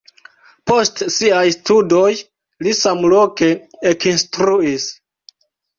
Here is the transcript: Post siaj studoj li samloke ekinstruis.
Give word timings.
Post 0.71 1.01
siaj 1.15 1.43
studoj 1.57 2.09
li 2.15 2.75
samloke 2.81 3.53
ekinstruis. 3.95 4.93